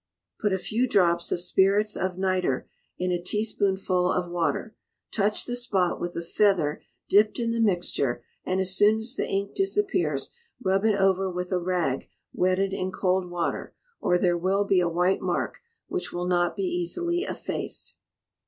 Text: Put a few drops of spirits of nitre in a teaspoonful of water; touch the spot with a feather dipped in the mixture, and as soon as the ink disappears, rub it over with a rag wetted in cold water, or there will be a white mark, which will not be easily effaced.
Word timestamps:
Put 0.39 0.51
a 0.51 0.57
few 0.57 0.87
drops 0.87 1.31
of 1.31 1.39
spirits 1.41 1.95
of 1.95 2.17
nitre 2.17 2.65
in 2.97 3.11
a 3.11 3.21
teaspoonful 3.21 4.11
of 4.11 4.31
water; 4.31 4.75
touch 5.11 5.45
the 5.45 5.55
spot 5.55 6.01
with 6.01 6.15
a 6.15 6.23
feather 6.23 6.81
dipped 7.07 7.37
in 7.37 7.51
the 7.51 7.59
mixture, 7.59 8.23
and 8.43 8.59
as 8.59 8.75
soon 8.75 8.97
as 8.97 9.13
the 9.13 9.27
ink 9.27 9.53
disappears, 9.53 10.31
rub 10.59 10.85
it 10.85 10.95
over 10.95 11.29
with 11.31 11.51
a 11.51 11.59
rag 11.59 12.09
wetted 12.33 12.73
in 12.73 12.91
cold 12.91 13.29
water, 13.29 13.75
or 13.99 14.17
there 14.17 14.39
will 14.39 14.63
be 14.63 14.79
a 14.79 14.89
white 14.89 15.21
mark, 15.21 15.59
which 15.87 16.11
will 16.11 16.25
not 16.25 16.55
be 16.55 16.63
easily 16.63 17.19
effaced. 17.21 17.97